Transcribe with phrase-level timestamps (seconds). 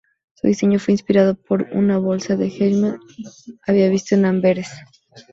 [0.33, 2.97] Su diseño fue inspirado por una bolsa que Gresham
[3.67, 4.69] había visto en Amberes.